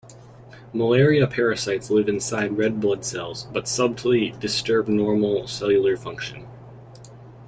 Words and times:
Malaria 0.73 1.27
parasites 1.27 1.91
live 1.91 2.09
inside 2.09 2.57
red 2.57 2.79
blood 2.79 3.05
cells, 3.05 3.45
but 3.53 3.67
subtly 3.67 4.31
disturb 4.39 4.87
normal 4.87 5.45
cellular 5.47 5.95
function. 5.95 6.47